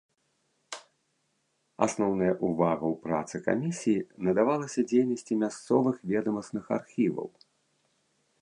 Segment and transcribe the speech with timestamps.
[1.87, 7.29] Асноўная ўвага ў працы камісіі надавалася дзейнасці мясцовых ведамасных архіваў.